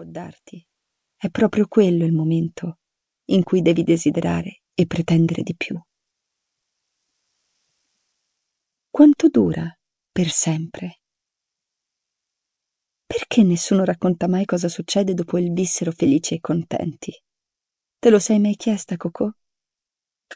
[0.00, 0.66] può darti.
[1.14, 2.78] È proprio quello il momento
[3.26, 5.78] in cui devi desiderare e pretendere di più.
[8.88, 9.72] Quanto dura
[10.10, 11.02] per sempre?
[13.06, 17.12] Perché nessuno racconta mai cosa succede dopo il vissero felici e contenti?
[17.98, 19.30] Te lo sei mai chiesta, Cocò?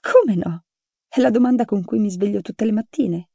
[0.00, 0.64] Come no?
[1.08, 3.30] È la domanda con cui mi sveglio tutte le mattine.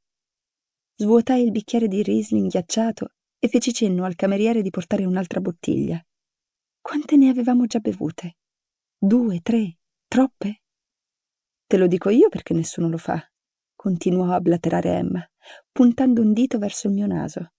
[0.95, 6.03] Svuotai il bicchiere di Riesling ghiacciato e feci cenno al cameriere di portare un'altra bottiglia.
[6.89, 8.37] Quante ne avevamo già bevute?
[8.97, 9.77] Due, tre,
[10.07, 10.63] troppe?
[11.67, 13.23] Te lo dico io perché nessuno lo fa,
[13.75, 15.23] continuò a blaterare Emma,
[15.71, 17.51] puntando un dito verso il mio naso.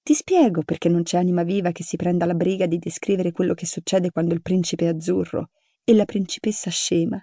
[0.00, 3.52] Ti spiego perché non c'è anima viva che si prenda la briga di descrivere quello
[3.52, 5.50] che succede quando il principe azzurro
[5.82, 7.20] e la principessa scema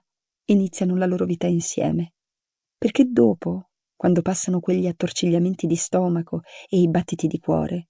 [0.47, 2.15] iniziano la loro vita insieme.
[2.77, 7.87] Perché dopo, quando passano quegli attorcigliamenti di stomaco e i battiti di cuore,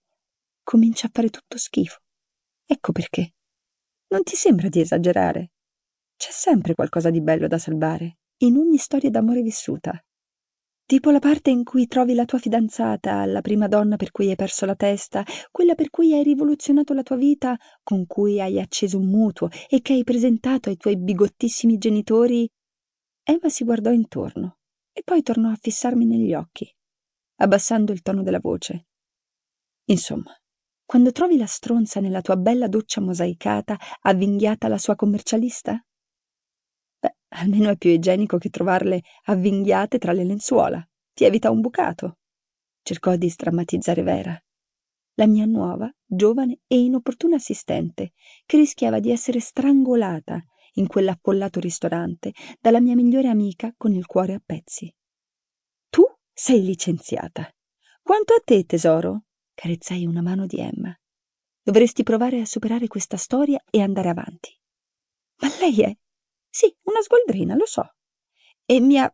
[0.62, 2.03] comincia a fare tutto schifo.
[2.66, 3.34] Ecco perché.
[4.10, 5.52] Non ti sembra di esagerare?
[6.16, 10.02] C'è sempre qualcosa di bello da salvare, in ogni storia d'amore vissuta.
[10.86, 14.36] Tipo la parte in cui trovi la tua fidanzata, la prima donna per cui hai
[14.36, 18.98] perso la testa, quella per cui hai rivoluzionato la tua vita, con cui hai acceso
[18.98, 22.50] un mutuo e che hai presentato ai tuoi bigottissimi genitori.
[23.24, 24.58] Emma si guardò intorno
[24.92, 26.70] e poi tornò a fissarmi negli occhi,
[27.38, 28.88] abbassando il tono della voce.
[29.86, 30.38] Insomma,
[30.94, 35.84] quando trovi la stronza nella tua bella doccia mosaicata, avvinghiata alla sua commercialista?
[37.00, 40.88] Beh, almeno è più igienico che trovarle avvinghiate tra le lenzuola.
[41.12, 42.20] Ti evita un bucato.
[42.84, 44.40] Cercò di sdrammatizzare Vera.
[45.16, 48.12] La mia nuova, giovane e inopportuna assistente,
[48.46, 54.36] che rischiava di essere strangolata in quell'affollato ristorante dalla mia migliore amica con il cuore
[54.36, 54.94] a pezzi.
[55.90, 57.52] Tu sei licenziata.
[58.04, 59.24] Quanto a te, tesoro?
[59.54, 60.96] Carezzai una mano di Emma.
[61.62, 64.58] Dovresti provare a superare questa storia e andare avanti.
[65.42, 65.98] Ma lei è.
[66.50, 67.96] Sì, una sgoldrina, lo so.
[68.66, 69.14] E mi ha.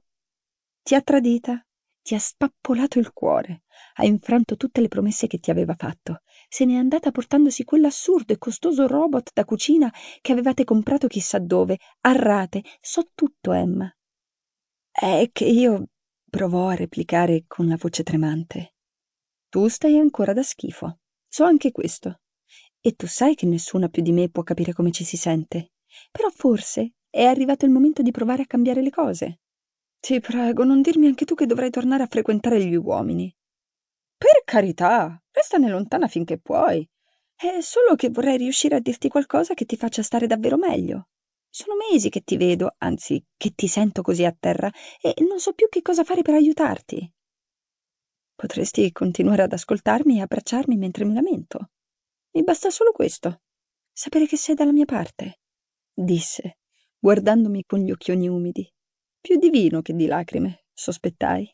[0.82, 1.64] ti ha tradita,
[2.02, 3.64] ti ha spappolato il cuore,
[3.96, 6.22] ha infranto tutte le promesse che ti aveva fatto.
[6.48, 11.78] Se n'è andata portandosi quell'assurdo e costoso robot da cucina che avevate comprato chissà dove,
[12.02, 12.64] a rate.
[12.82, 13.92] So tutto, Emma.
[14.92, 15.86] È che io.
[16.30, 18.74] provò a replicare con la voce tremante.
[19.50, 21.00] Tu stai ancora da schifo.
[21.28, 22.22] So anche questo.
[22.80, 25.72] E tu sai che nessuna più di me può capire come ci si sente.
[26.12, 29.40] Però forse è arrivato il momento di provare a cambiare le cose.
[30.00, 33.36] Ti prego, non dirmi anche tu che dovrai tornare a frequentare gli uomini.
[34.16, 36.88] Per carità, restane lontana finché puoi.
[37.36, 41.08] È solo che vorrei riuscire a dirti qualcosa che ti faccia stare davvero meglio.
[41.50, 44.72] Sono mesi che ti vedo, anzi, che ti sento così a terra,
[45.02, 47.12] e non so più che cosa fare per aiutarti.
[48.40, 51.72] Potresti continuare ad ascoltarmi e abbracciarmi mentre mi lamento.
[52.32, 53.42] Mi basta solo questo.
[53.92, 55.42] Sapere che sei dalla mia parte,
[55.94, 56.60] disse,
[56.98, 58.66] guardandomi con gli occhioni umidi.
[59.20, 61.54] Più di vino che di lacrime, sospettai.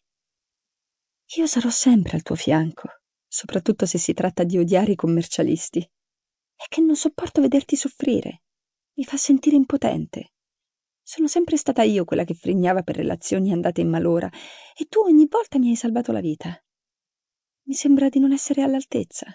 [1.38, 2.88] Io sarò sempre al tuo fianco,
[3.28, 5.80] soprattutto se si tratta di odiare i commercialisti.
[5.80, 8.44] È che non sopporto vederti soffrire.
[8.94, 10.34] Mi fa sentire impotente.
[11.02, 14.30] Sono sempre stata io quella che frignava per relazioni andate in malora,
[14.76, 16.60] e tu ogni volta mi hai salvato la vita.
[17.68, 19.26] Mi sembra di non essere all'altezza.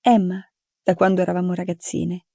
[0.00, 0.44] Emma,
[0.82, 2.26] da quando eravamo ragazzine,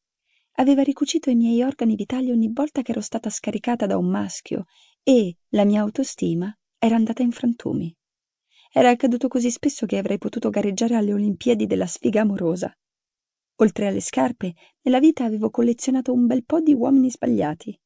[0.60, 4.64] aveva ricucito i miei organi vitali ogni volta che ero stata scaricata da un maschio
[5.04, 7.94] e la mia autostima era andata in frantumi.
[8.72, 12.74] Era accaduto così spesso che avrei potuto gareggiare alle Olimpiadi della sfiga amorosa.
[13.56, 17.78] Oltre alle scarpe, nella vita avevo collezionato un bel po' di uomini sbagliati.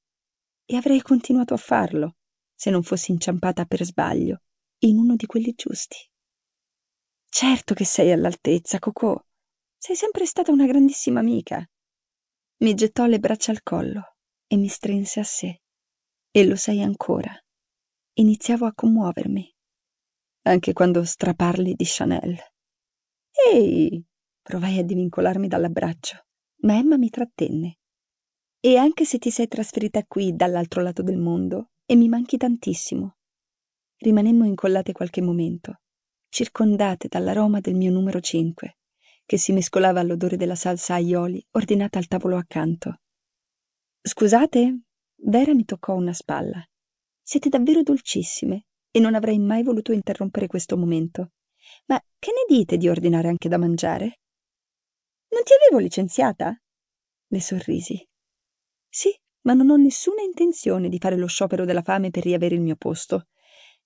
[0.66, 2.18] E avrei continuato a farlo,
[2.54, 4.44] se non fossi inciampata per sbaglio
[4.84, 6.11] in uno di quelli giusti.
[7.34, 9.18] Certo che sei all'altezza, Cocò.
[9.78, 11.66] Sei sempre stata una grandissima amica.
[12.58, 15.62] Mi gettò le braccia al collo e mi strinse a sé.
[16.30, 17.34] E lo sei ancora.
[18.16, 19.50] Iniziavo a commuovermi.
[20.42, 22.38] Anche quando straparli di Chanel.
[23.50, 24.06] Ehi!
[24.42, 26.26] Provai a divincolarmi dall'abbraccio,
[26.64, 27.78] ma Emma mi trattenne.
[28.60, 33.16] E anche se ti sei trasferita qui dall'altro lato del mondo e mi manchi tantissimo.
[34.00, 35.80] Rimanemmo incollate qualche momento
[36.32, 38.78] circondate dall'aroma del mio numero 5,
[39.26, 43.02] che si mescolava all'odore della salsa aioli ordinata al tavolo accanto.
[44.02, 44.84] Scusate?
[45.24, 46.66] Vera mi toccò una spalla.
[47.22, 51.34] Siete davvero dolcissime e non avrei mai voluto interrompere questo momento.
[51.88, 54.22] Ma che ne dite di ordinare anche da mangiare?
[55.32, 56.58] Non ti avevo licenziata?
[57.28, 58.08] Le sorrisi.
[58.88, 62.62] Sì, ma non ho nessuna intenzione di fare lo sciopero della fame per riavere il
[62.62, 63.28] mio posto.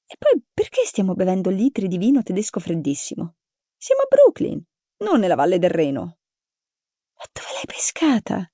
[0.08, 3.36] E poi perché stiamo bevendo litri di vino tedesco freddissimo?
[3.76, 4.64] Siamo a Brooklyn,
[4.98, 6.02] non nella Valle del Reno.
[7.16, 8.52] Ma dove pescata.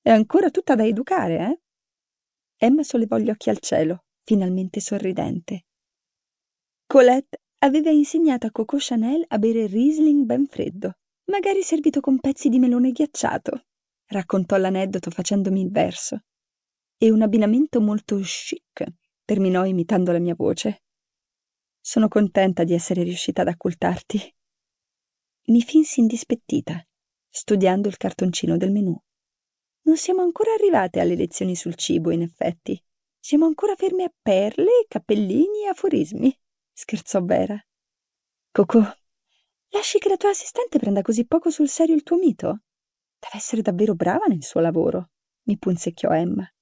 [0.00, 1.60] È ancora tutta da educare, eh?
[2.56, 5.66] Emma sollevò gli occhi al cielo, finalmente sorridente.
[6.86, 12.48] Colette aveva insegnato a Coco Chanel a bere Riesling ben freddo, magari servito con pezzi
[12.48, 13.66] di melone ghiacciato,
[14.06, 16.24] raccontò l'aneddoto facendomi il verso.
[16.98, 18.84] E un abbinamento molto chic,
[19.30, 20.82] terminò imitando la mia voce.
[21.80, 24.34] Sono contenta di essere riuscita ad occultarti.
[25.50, 26.84] Mi finsi indispettita,
[27.28, 29.00] studiando il cartoncino del menù.
[29.82, 32.82] Non siamo ancora arrivate alle lezioni sul cibo, in effetti.
[33.20, 36.36] Siamo ancora fermi a perle, cappellini e aforismi,
[36.72, 37.56] scherzò Vera.
[38.50, 38.80] Coco,
[39.68, 42.62] lasci che la tua assistente prenda così poco sul serio il tuo mito?
[43.16, 45.10] Deve essere davvero brava nel suo lavoro,
[45.42, 46.52] mi punzecchiò Emma.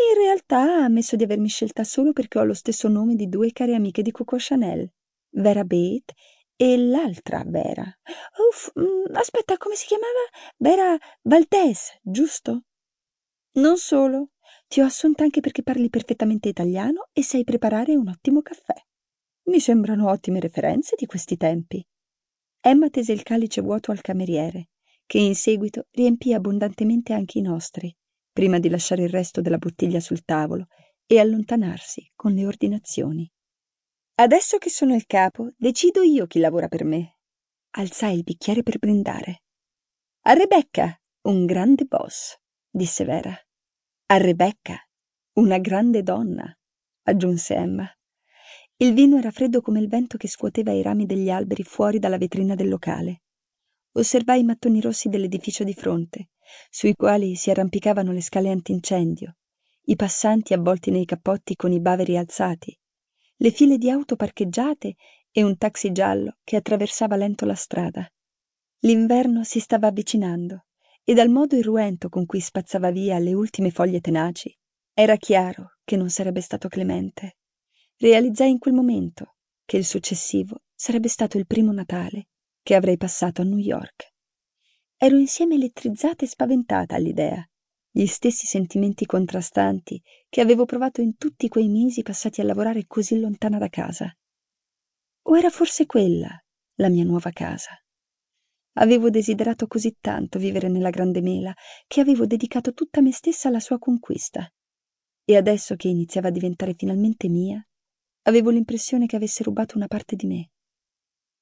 [0.00, 3.50] In realtà ha ammesso di avermi scelta solo perché ho lo stesso nome di due
[3.50, 4.88] care amiche di Coco Chanel,
[5.30, 6.14] Vera Bate
[6.54, 7.82] e l'altra Vera.
[8.48, 10.20] Uff, mm, aspetta, come si chiamava?
[10.56, 12.62] Vera Valdez, giusto?
[13.54, 14.30] Non solo,
[14.68, 18.74] ti ho assunta anche perché parli perfettamente italiano e sai preparare un ottimo caffè.
[19.46, 21.84] Mi sembrano ottime referenze di questi tempi.
[22.60, 24.68] Emma tese il calice vuoto al cameriere,
[25.06, 27.92] che in seguito riempì abbondantemente anche i nostri,
[28.38, 30.68] prima di lasciare il resto della bottiglia sul tavolo
[31.06, 33.28] e allontanarsi con le ordinazioni.
[34.14, 37.16] Adesso che sono il capo, decido io chi lavora per me.
[37.70, 39.42] Alzai il bicchiere per brindare.
[40.26, 42.36] A Rebecca, un grande boss,
[42.70, 43.36] disse Vera.
[44.06, 44.78] A Rebecca,
[45.40, 46.56] una grande donna,
[47.06, 47.92] aggiunse Emma.
[48.76, 52.18] Il vino era freddo come il vento che scuoteva i rami degli alberi fuori dalla
[52.18, 53.22] vetrina del locale.
[53.98, 56.28] Osservai i mattoni rossi dell'edificio di fronte,
[56.70, 59.38] sui quali si arrampicavano le scale antincendio,
[59.86, 62.78] i passanti avvolti nei cappotti con i baveri alzati,
[63.38, 64.94] le file di auto parcheggiate
[65.32, 68.08] e un taxi giallo che attraversava lento la strada.
[68.82, 70.66] L'inverno si stava avvicinando
[71.02, 74.56] e dal modo irruento con cui spazzava via le ultime foglie tenaci,
[74.94, 77.38] era chiaro che non sarebbe stato clemente.
[77.96, 82.28] Realizzai in quel momento che il successivo sarebbe stato il primo Natale
[82.68, 84.12] che avrei passato a New York.
[84.98, 87.42] Ero insieme elettrizzata e spaventata all'idea
[87.90, 93.18] gli stessi sentimenti contrastanti che avevo provato in tutti quei mesi passati a lavorare così
[93.18, 94.14] lontana da casa.
[95.22, 96.28] O era forse quella
[96.74, 97.70] la mia nuova casa?
[98.74, 101.54] Avevo desiderato così tanto vivere nella grande mela
[101.86, 104.46] che avevo dedicato tutta me stessa alla sua conquista.
[105.24, 107.66] E adesso che iniziava a diventare finalmente mia,
[108.24, 110.50] avevo l'impressione che avesse rubato una parte di me.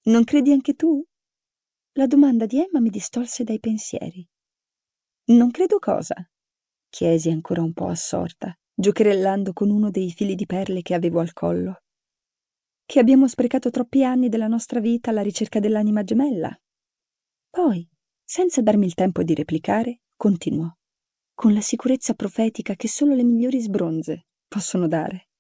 [0.05, 1.05] Non credi anche tu?
[1.99, 4.23] La domanda di Emma mi distolse dai pensieri.
[5.29, 6.15] Non credo cosa?
[6.91, 11.33] chiesi ancora un po' assorta, giocherellando con uno dei fili di perle che avevo al
[11.33, 11.85] collo.
[12.85, 16.55] Che abbiamo sprecato troppi anni della nostra vita alla ricerca dell'anima gemella.
[17.49, 17.89] Poi,
[18.23, 20.71] senza darmi il tempo di replicare, continuò,
[21.33, 25.31] con la sicurezza profetica che solo le migliori sbronze possono dare.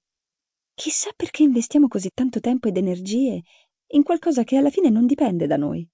[0.73, 3.43] Chissà perché investiamo così tanto tempo ed energie
[3.89, 5.87] in qualcosa che alla fine non dipende da noi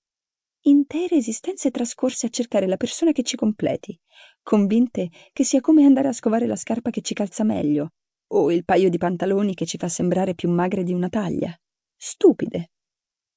[0.62, 3.98] intere esistenze trascorse a cercare la persona che ci completi,
[4.42, 7.92] convinte che sia come andare a scovare la scarpa che ci calza meglio,
[8.34, 11.54] o il paio di pantaloni che ci fa sembrare più magre di una taglia.
[11.96, 12.70] Stupide.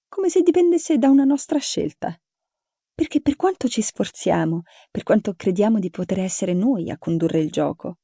[0.07, 2.18] Come se dipendesse da una nostra scelta.
[2.94, 7.52] Perché per quanto ci sforziamo, per quanto crediamo di poter essere noi a condurre il
[7.52, 7.97] gioco,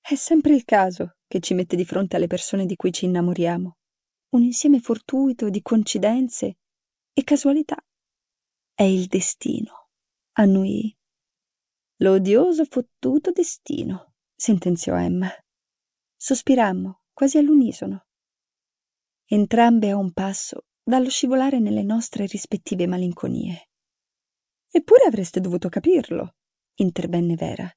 [0.00, 3.76] è sempre il caso che ci mette di fronte alle persone di cui ci innamoriamo.
[4.34, 6.58] Un insieme fortuito di coincidenze
[7.14, 7.82] e casualità.
[8.76, 9.90] È il destino,
[10.32, 10.92] annuì.
[11.98, 15.30] L'odioso fottuto destino, sentenziò Emma.
[16.16, 18.06] Sospirammo, quasi all'unisono.
[19.26, 23.70] Entrambe a un passo dallo scivolare nelle nostre rispettive malinconie.
[24.68, 26.34] Eppure avreste dovuto capirlo,
[26.78, 27.72] intervenne Vera,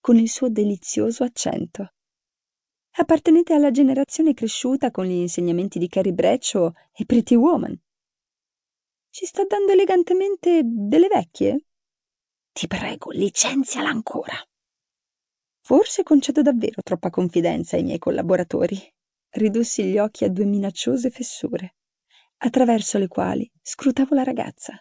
[0.00, 1.92] con il suo delizioso accento.
[2.96, 7.80] Appartenete alla generazione cresciuta con gli insegnamenti di Carrie Bradshaw e Pretty Woman.
[9.12, 11.66] Ci sta dando elegantemente delle vecchie?
[12.52, 14.34] Ti prego, licenziala ancora.
[15.62, 18.78] Forse concedo davvero troppa confidenza ai miei collaboratori.
[19.30, 21.74] Ridussi gli occhi a due minacciose fessure,
[22.38, 24.80] attraverso le quali scrutavo la ragazza.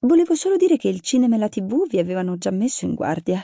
[0.00, 3.42] Volevo solo dire che il cinema e la tv vi avevano già messo in guardia,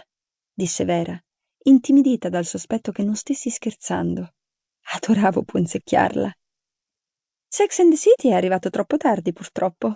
[0.52, 1.18] disse Vera,
[1.64, 4.34] intimidita dal sospetto che non stessi scherzando.
[4.92, 6.30] Adoravo punzecchiarla.
[7.52, 9.92] Sex and the City è arrivato troppo tardi, purtroppo.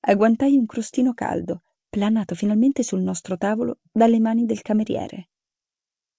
[0.00, 5.28] Agguantai un crostino caldo, planato finalmente sul nostro tavolo dalle mani del cameriere.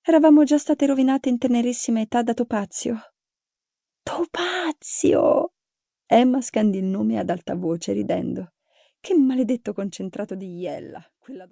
[0.03, 3.00] Eravamo già state rovinate in tenerissima età da Topazio.
[4.03, 5.53] Topazio!
[6.06, 8.53] Emma scandì il nome ad alta voce, ridendo.
[9.00, 11.50] Che maledetto concentrato di iella, quella donna.